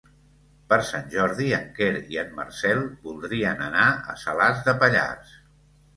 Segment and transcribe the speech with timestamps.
[0.71, 5.41] Per Sant Jordi en Quer i en Marcel voldrien anar a Salàs de Pallars.